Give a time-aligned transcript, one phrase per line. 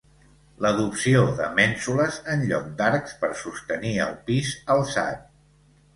[0.65, 5.33] L'adopció de mènsules en lloc d'arcs per sostenir el pis alçat.